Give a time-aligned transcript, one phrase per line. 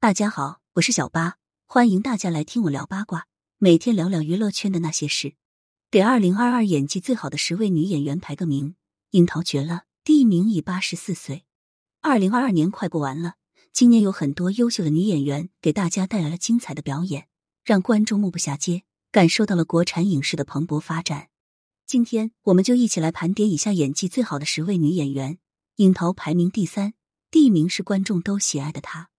[0.00, 3.26] 大家好，我是小八，欢迎大家来听我聊八卦，
[3.58, 5.34] 每天聊聊娱乐圈的那些事。
[5.90, 8.76] 给二零二二演技最好的十位女演员排个名，
[9.10, 11.42] 樱桃绝了，第一名已八十四岁。
[12.00, 13.34] 二零二二年快过完了，
[13.72, 17.26] 今年有很多优秀的女演员给大家带来了精彩的表演，
[17.64, 21.26] 让观众目不暇接，感受到了国产影视的蓬勃发展。
[21.88, 25.40] 今天我们就一起来盘点以下演技最好的十位女演员，
[25.74, 26.94] 樱桃排名第三，
[27.32, 29.10] 第一名是观众都喜爱的她。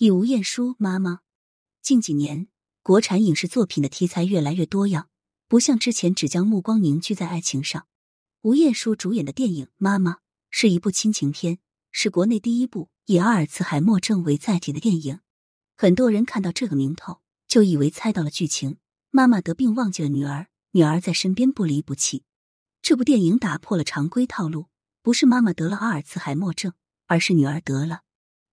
[0.00, 1.22] 以吴彦姝妈妈，
[1.82, 2.46] 近几年
[2.84, 5.08] 国产影视作品的题材越来越多样，
[5.48, 7.88] 不像之前只将目光凝聚在爱情上。
[8.42, 10.12] 吴彦姝主演的电影《妈妈》
[10.50, 11.58] 是一部亲情片，
[11.90, 15.18] 是国内第一部以阿尔茨海默症为载体的电影。
[15.76, 18.76] 很多人看到这个名头就以为猜到了剧情：
[19.10, 22.22] 妈妈得病忘记了女儿，女儿在身边不离不弃。
[22.80, 24.66] 这部电影打破了常规套路，
[25.02, 26.72] 不是妈妈得了阿尔茨海默症，
[27.08, 28.02] 而是女儿得了。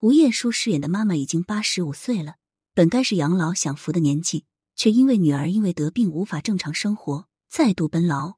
[0.00, 2.34] 吴彦姝饰演的妈妈已经八十五岁了，
[2.74, 8.34] 本该是养老享福的年纪，却因为女儿因为得病无法正常生活，再度奔劳。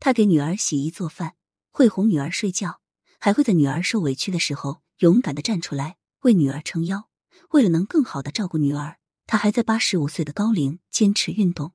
[0.00, 1.34] 她给女儿洗衣做饭，
[1.70, 2.80] 会哄女儿睡觉，
[3.20, 7.08] 还会在女儿受委屈的时候勇敢的站出来为女儿撑腰。
[7.50, 11.72] 为了能更好的照顾女儿，她还在八十五岁的高龄坚持运动。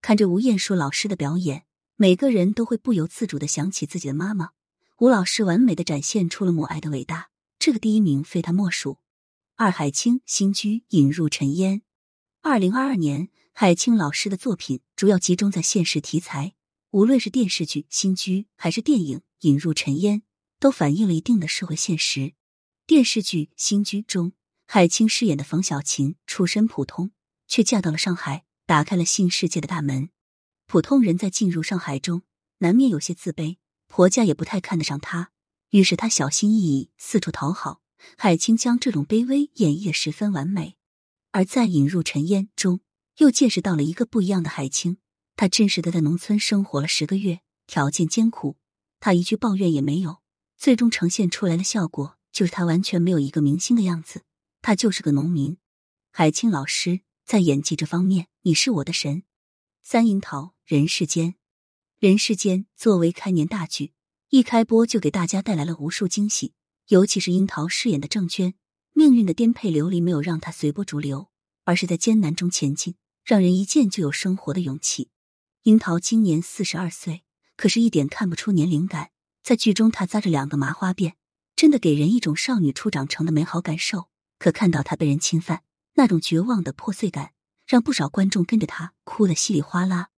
[0.00, 1.64] 看着吴彦姝老师的表演，
[1.96, 4.50] 每个人都会不由自主的想起自己的妈妈。
[4.98, 7.30] 吴老师完美的展现出了母爱的伟大。
[7.58, 8.98] 这个第一名非他莫属。
[9.56, 11.82] 二海清新居引入尘烟。
[12.40, 16.54] 二零二二年，海清老师的作品主要集中在现实题材，
[16.92, 20.20] 无论是电视剧《新居》还是电影《引入尘烟》，
[20.60, 22.34] 都反映了一定的社会现实。
[22.86, 24.32] 电视剧《新居》中，
[24.66, 27.10] 海清饰演的冯小琴出身普通，
[27.48, 30.10] 却嫁到了上海，打开了新世界的大门。
[30.66, 32.22] 普通人在进入上海中，
[32.58, 33.56] 难免有些自卑，
[33.88, 35.32] 婆家也不太看得上她。
[35.70, 37.80] 于是他小心翼翼，四处讨好。
[38.16, 40.76] 海清将这种卑微演绎的十分完美，
[41.32, 42.80] 而在引入尘烟中，
[43.18, 44.98] 又见识到了一个不一样的海清。
[45.34, 48.56] 他真实的在农村生活了十个月，条件艰苦，
[49.00, 50.18] 他一句抱怨也没有。
[50.56, 54.22] 最终呈现出来的效果，就是他完全没有一个明星的样子，
[54.62, 55.58] 他就是个农民。
[56.10, 59.24] 海清老师在演技这方面，你是我的神。
[59.82, 61.34] 三樱桃人世间，
[61.98, 63.92] 人世间作为开年大剧。
[64.30, 66.52] 一开播就给大家带来了无数惊喜，
[66.88, 68.52] 尤其是樱桃饰演的郑娟，
[68.92, 71.30] 命运的颠沛流离没有让她随波逐流，
[71.64, 75.08] 而是在艰难中前进，让人一见就有生活的勇气。
[75.62, 77.24] 樱桃今年四十二岁，
[77.56, 79.12] 可是一点看不出年龄感，
[79.42, 81.14] 在剧中她扎着两个麻花辫，
[81.56, 84.10] 真的给人一种少女初长成的美好感受。
[84.38, 85.62] 可看到她被人侵犯，
[85.94, 87.32] 那种绝望的破碎感，
[87.66, 90.10] 让不少观众跟着她哭得稀里哗啦。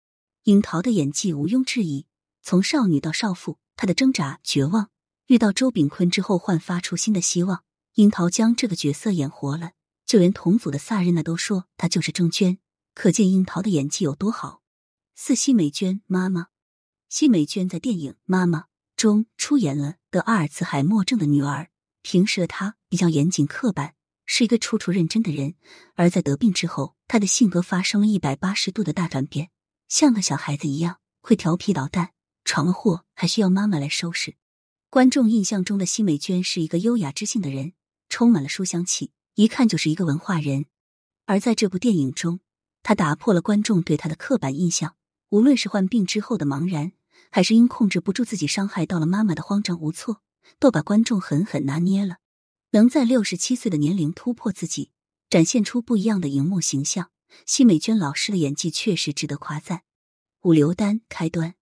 [0.46, 2.08] 樱桃的演技毋庸置疑，
[2.42, 3.60] 从少女到少妇。
[3.82, 4.90] 他的挣扎、绝望，
[5.28, 7.64] 遇到周炳坤之后焕发出新的希望。
[7.94, 9.72] 樱桃将这个角色演活了，
[10.06, 12.58] 就连同组的萨日娜都说她就是郑娟，
[12.94, 14.62] 可见樱桃的演技有多好。
[15.16, 16.48] 四西美娟妈妈，
[17.08, 18.60] 西美娟在电影《妈妈》
[18.98, 21.70] 中出演了得阿尔茨海默症的女儿。
[22.02, 25.56] 平时的她比较严谨刻板，是一个处处认真的人，
[25.96, 29.52] 而在得病之后，她的性格发生了一百八十度的大转变，
[29.88, 32.12] 像个小孩子一样会调皮捣蛋。
[32.50, 34.34] 闯了祸还需要妈妈来收拾。
[34.90, 37.74] 观众印象中的奚美娟是一个优雅知性的人，
[38.10, 40.66] 充满了书香气，一看就是一个文化人。
[41.28, 42.40] 而在这部电影中，
[42.82, 44.96] 她打破了观众对她的刻板印象。
[45.30, 46.94] 无论是患病之后的茫然，
[47.30, 50.24] 还是因控制不住自己伤害到了妈妈的慌张无措，
[50.58, 52.16] 都把观众狠狠拿捏了。
[52.72, 54.90] 能在六十七岁的年龄突破自己，
[55.30, 57.12] 展现出不一样的荧幕形象，
[57.46, 59.84] 奚美娟老师的演技确实值得夸赞。
[60.42, 61.54] 五刘丹开端。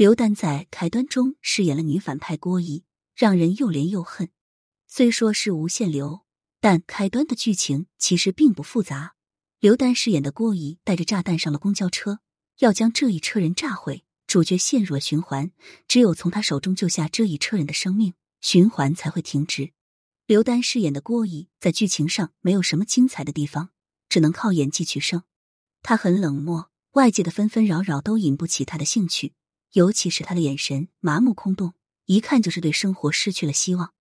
[0.00, 2.84] 刘丹在开端中饰演了女反派郭姨，
[3.14, 4.30] 让人又怜又恨。
[4.88, 6.22] 虽说是无限流，
[6.58, 9.14] 但开端的剧情其实并不复杂。
[9.58, 12.20] 刘丹饰演的郭姨带着炸弹上了公交车，
[12.60, 14.02] 要将这一车人炸毁。
[14.26, 15.52] 主角陷入了循环，
[15.86, 19.72] 只有从他手中救下这一车人的生命，循环才会停止。
[20.24, 23.68] 刘丹饰演的郭姨在剧情上没有什么精彩的地方，
[24.08, 25.24] 只能靠演技取胜。
[25.82, 29.34] 他很冷漠，外界的纷纷扰扰都引不起他的兴趣。
[29.72, 31.74] 尤其是他的眼神麻木空洞，
[32.06, 33.92] 一看就是对生活失去了希望。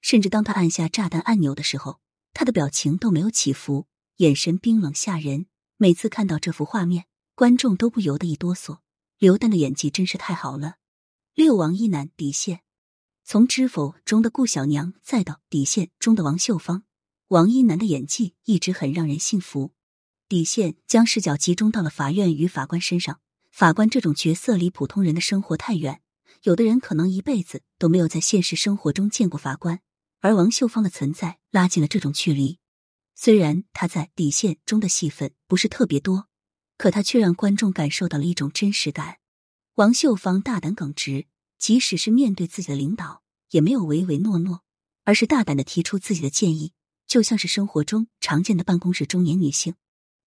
[0.00, 2.00] 甚至当他按下炸弹按钮的时候，
[2.32, 3.86] 他的表情都没有起伏，
[4.16, 5.46] 眼神冰冷吓人。
[5.76, 8.78] 每次看到这幅画面，观众都不由得一哆嗦。
[9.18, 10.76] 刘丹的演技真是太好了。
[11.34, 12.62] 六王一男底线，
[13.24, 16.82] 从《知否》中的顾小娘，再到《底线》中的王秀芳，
[17.28, 19.68] 王一男的演技一直很让人信服。
[20.28, 23.20] 《底线》将视角集中到了法院与法官身上。
[23.52, 26.00] 法官这种角色离普通人的生活太远，
[26.44, 29.80] 有的人可能一辈子都没有在现实生活中见过法官，
[30.20, 32.58] 而王秀芳的存在拉近了这种距离。
[33.14, 36.28] 虽然她在底线中的戏份不是特别多，
[36.78, 39.18] 可她却让观众感受到了一种真实感。
[39.74, 41.26] 王秀芳大胆耿直，
[41.58, 44.62] 即使是面对自己的领导，也没有唯唯诺诺，
[45.04, 46.72] 而是大胆的提出自己的建议，
[47.06, 49.74] 就像是生活中常见的办公室中年女性。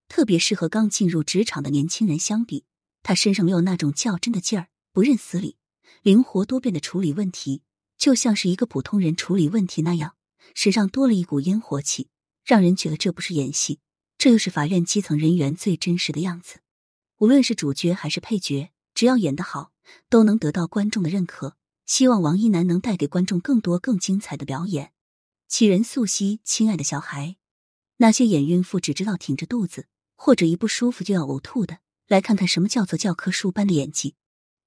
[0.07, 2.65] 特别是和刚进入职场的年轻人相比，
[3.07, 5.57] 他身上没有那种较真的劲儿，不认死理，
[6.01, 7.61] 灵活多变的处理问题，
[7.99, 10.15] 就像是一个普通人处理问题那样，
[10.55, 12.09] 身上多了一股烟火气。
[12.43, 13.79] 让人觉得这不是演戏，
[14.17, 16.61] 这又是法院基层人员最真实的样子。
[17.19, 19.71] 无论是主角还是配角，只要演得好，
[20.09, 21.57] 都能得到观众的认可。
[21.85, 24.93] 希望王一楠能带给观众更多更精彩的表演。
[25.47, 27.35] 杞人素汐，亲爱的小孩，
[27.97, 29.85] 那些演孕妇只知道挺着肚子，
[30.15, 34.15] 或者一不舒服就要呕吐的，来看看什么叫做教科书般的演技。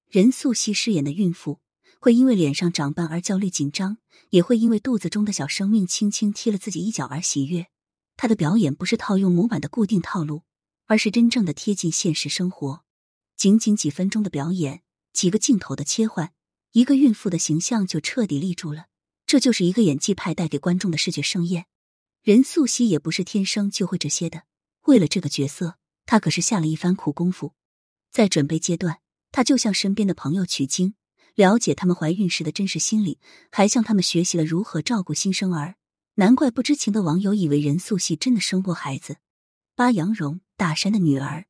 [0.07, 1.59] 任素汐饰演的孕妇，
[1.99, 3.97] 会因为脸上长斑而焦虑紧张。
[4.31, 7.67] 也会因为肚子中的小生命轻轻踢了自己一脚而喜悦。
[8.15, 10.43] 她的表演不是套用模板的固定套路，
[10.85, 12.83] 而是真正的贴近现实生活。
[13.35, 14.83] 仅仅几分钟的表演，
[15.13, 16.33] 几个镜头的切换，
[16.73, 18.85] 一个孕妇的形象就彻底立住了。
[19.25, 21.65] 这就是一个演技派带给观众的视觉盛宴。
[22.21, 24.43] 任素汐也不是天生就会这些的，
[24.83, 25.78] 为了这个角色，
[26.09, 27.53] 她可是下了一番苦功夫。
[28.09, 28.99] 在准备阶段，
[29.31, 30.95] 她就向身边的朋友取经。
[31.35, 33.19] 了解他们怀孕时的真实心理，
[33.51, 35.75] 还向他们学习了如何照顾新生儿。
[36.15, 39.17] 难怪不知情的网友以为任素汐真的生过孩子。
[39.75, 41.45] 八杨蓉，大山的女儿，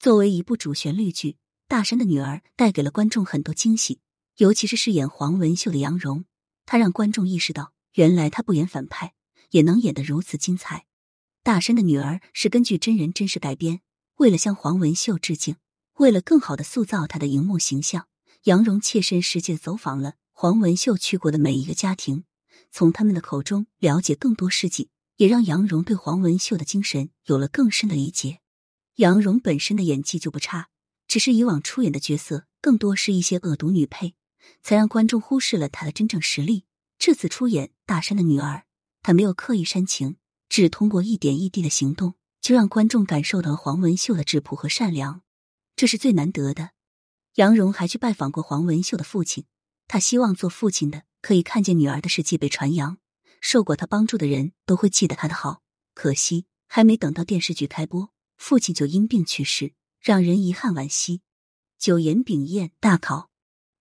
[0.00, 1.30] 作为一部主旋律剧，
[1.68, 4.00] 《大山的女儿》带给了观众很多惊喜，
[4.38, 6.24] 尤其是饰演黄文秀的杨蓉，
[6.66, 9.14] 她让观众意识到，原来她不演反派
[9.50, 10.78] 也能演得如此精彩。
[11.44, 13.80] 《大山的女儿》是根据真人真事改编，
[14.16, 15.56] 为了向黄文秀致敬，
[15.98, 18.06] 为了更好的塑造她的荧幕形象。
[18.44, 22.24] 杨蓉切身实际走访了黄文秀去过的每一个家庭，
[22.72, 28.40] 从他们的口中了解更多事迹，也让杨蓉对黄文秀的精神有了更深的理解。
[28.96, 30.70] 杨蓉本身的演技就不差，
[31.06, 34.14] 只是以往出演的角色更多是一些恶毒女配，
[34.60, 36.64] 才让观众忽视了她的真正实力。
[36.98, 38.64] 这次出演大山的女儿，
[39.02, 40.16] 她没有刻意煽情，
[40.48, 45.22] 只通过一点一滴的行动，就让观众感受到黄文秀的质朴和善良，
[45.76, 46.70] 这是最难得的。
[47.36, 49.46] 杨蓉还去拜访过黄文秀的父亲，
[49.86, 52.98] 他希望做父亲的可以看见女儿的事迹被传扬，
[53.40, 55.62] 受过他帮助的人都会记得他的好。
[55.94, 61.22] 可惜还没等到电视剧开播，父亲就因病去世，让人遗憾惋惜。
[61.78, 63.30] 九颜炳彦大考，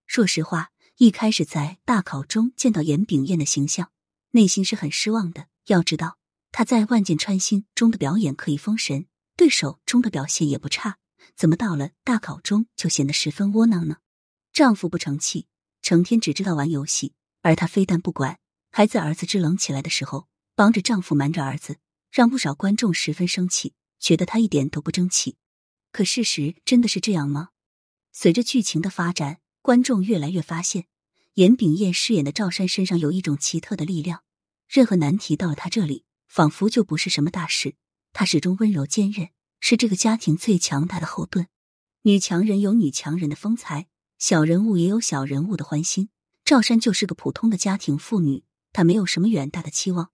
[0.06, 3.92] 说实话，一开始在大考中见到颜炳彦的形象，
[4.32, 5.48] 内心是很失望的。
[5.66, 6.18] 要知道
[6.52, 9.08] 他在《万箭穿心》中的表演可以封神，
[9.38, 10.98] 对手中的表现也不差。
[11.36, 13.98] 怎么到了大考中就显得十分窝囊呢？
[14.52, 15.48] 丈夫不成器，
[15.82, 18.40] 成天只知道玩游戏，而她非但不管，
[18.70, 21.78] 还在儿子支棱起来的时候帮着丈夫瞒着儿子，
[22.12, 25.38] 让不少观众十分生气，觉得她一点都不争气。
[25.92, 27.50] 可事实真的是这样吗？
[28.12, 30.88] 随着剧情的发展，观众越来越发现，
[31.36, 34.24] 严炳彦饰演的赵山身上有一种奇特的力量，
[34.68, 37.76] 任何难题到了他这里，仿佛就不是什么大事。
[38.14, 39.32] 他始终温柔坚韧。
[39.64, 41.48] 是这个家庭最强大的后盾。
[42.02, 43.88] 女强人有女强人的风采，
[44.18, 46.10] 小人物也有小人物的欢心。
[46.44, 48.44] 赵山就是个普通的家庭妇女，
[48.74, 50.10] 她没有什么远大的期望，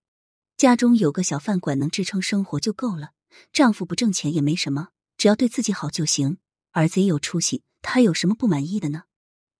[0.58, 3.12] 家中有个小饭馆能支撑生活就够了。
[3.50, 6.36] 丈夫不挣钱也没什么，只要对自己好就行。
[6.72, 9.04] 儿子也有出息，她有什么不满意的呢？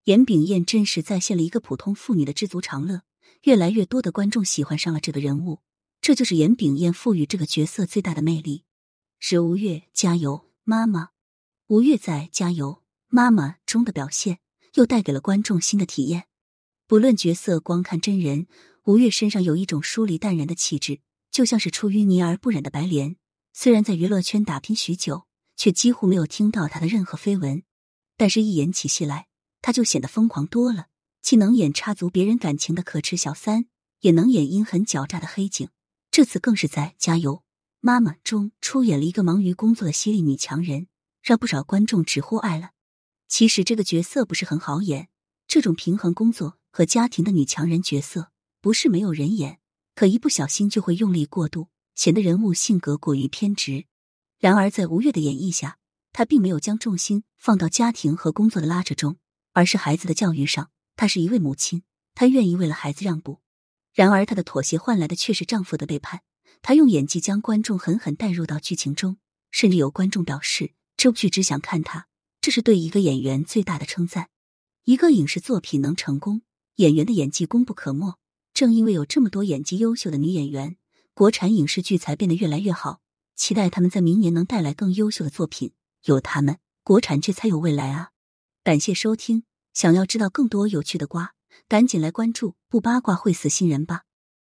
[0.05, 3.05] 严炳燕真实再现了一个普通妇女的知足常乐，
[3.45, 5.61] 越来越多的观众喜欢上了这个人物，
[6.01, 8.65] 这就是严炳彦赋予这个角色最大的魅力。
[9.19, 11.11] 是吴越加油妈妈，
[11.67, 14.39] 吴越在加油妈妈中的表现
[14.75, 16.27] 又带给了观众新的体验。
[16.87, 18.47] 不论角色，光看真人，
[18.85, 21.01] 吴越身上有一种疏离淡然的气质，
[21.31, 23.17] 就像是出淤泥而不染的白莲。
[23.53, 25.27] 虽然在娱乐圈打拼许久，
[25.57, 27.65] 却几乎没有听到他的任何绯闻，
[28.17, 29.27] 但是，一演起戏来，
[29.61, 30.87] 他就显得疯狂多了。
[31.21, 33.67] 既能演插足别人感情的可耻小三，
[34.01, 35.69] 也能演阴狠狡诈的黑警。
[36.11, 37.43] 这次更是在加油。
[37.81, 40.89] 妈妈中出演了一个忙于工作的犀利女强人，
[41.23, 42.71] 让不少观众直呼爱了。
[43.29, 45.09] 其实这个角色不是很好演，
[45.47, 49.61] 这种平衡工作和家庭的女强人角色不是没有人演，
[49.95, 53.85] 可一不小心就会用力过度，显得人物性格过于偏执。
[54.41, 55.79] 然而在吴越的演绎下，
[56.13, 59.19] 她并没有将重心放到家庭和工作的拉扯中，
[59.53, 60.71] 而是孩子的教育上。
[60.97, 61.85] 她是一位母亲，
[62.15, 63.41] 她愿意为了孩子让步。
[63.99, 66.21] 然而她的妥协换来的却是丈夫的背叛。
[66.63, 69.17] 她用演技将观众狠狠带入到剧情中，
[69.51, 72.07] 甚至有观众表示这部剧只想看她，
[72.41, 74.29] 这是对一个演员最大的称赞。
[74.85, 76.43] 一个影视作品能成功，
[76.77, 78.17] 演员的演技功不可没。
[78.55, 80.77] 正因为有这么多演技优秀的女演员，
[81.13, 83.01] 国产影视剧才变得越来越好，
[83.35, 85.73] 期待她们在明年能带来更优秀的作品。
[86.05, 88.11] 有他们，国产剧才有未来啊。
[88.63, 89.43] 感谢收听，
[89.75, 91.35] 想要知道更多有趣的瓜。
[91.69, 94.08] 赶紧来关注不八卦会死心人吧。